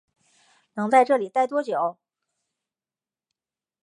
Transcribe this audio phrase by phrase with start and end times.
[0.73, 1.99] 能在这里待多久